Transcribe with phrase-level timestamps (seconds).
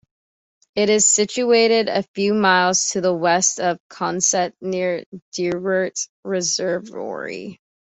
[0.73, 5.03] It is situated a few miles to the west of Consett, near
[5.37, 7.29] Derwent Reservoir.